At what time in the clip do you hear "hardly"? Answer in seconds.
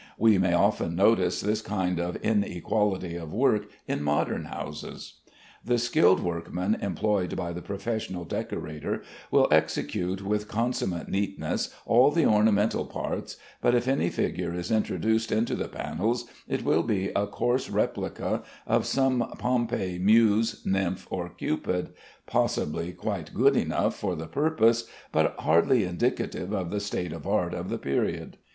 25.41-25.83